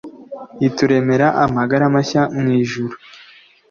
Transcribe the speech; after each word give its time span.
ituremera 0.67 1.27
amagara 1.45 1.85
mashya 1.95 2.21
mwijuru 2.37 2.95